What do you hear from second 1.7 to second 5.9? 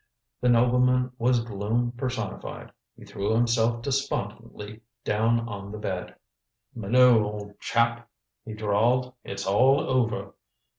personified. He threw himself despondently down on the